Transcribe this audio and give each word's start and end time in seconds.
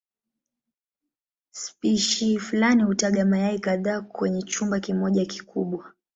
Spishi 1.51 2.39
fulani 2.39 2.83
hutaga 2.83 3.25
mayai 3.25 3.59
kadhaa 3.59 4.01
kwenye 4.01 4.41
chumba 4.41 4.79
kimoja 4.79 5.25
kikubwa. 5.25 5.93